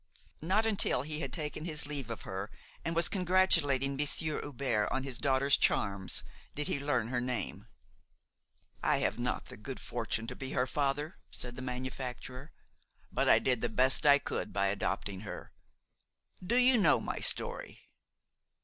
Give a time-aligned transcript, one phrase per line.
[0.41, 2.49] Not until he had taken his leave of her
[2.83, 6.23] and was congratulating Monsieur Hubert on his daughter's charms,
[6.55, 7.67] did he learn her name.
[8.81, 12.51] "I have not the good fortune to be her father," said the manufacturer;
[13.11, 15.51] "but I did the best I could by adopting her.
[16.43, 17.81] Do you not know my story?"